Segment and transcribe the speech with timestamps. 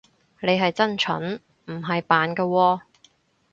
[0.39, 2.81] 你係真蠢，唔係扮㗎喎